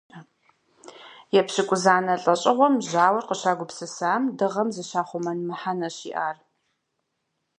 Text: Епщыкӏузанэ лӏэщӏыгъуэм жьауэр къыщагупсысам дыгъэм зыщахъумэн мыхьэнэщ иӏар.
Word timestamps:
Епщыкӏузанэ 1.39 2.13
лӏэщӏыгъуэм 2.23 2.75
жьауэр 2.87 3.25
къыщагупсысам 3.29 4.21
дыгъэм 4.37 4.69
зыщахъумэн 4.75 5.39
мыхьэнэщ 5.47 5.97
иӏар. 6.09 6.37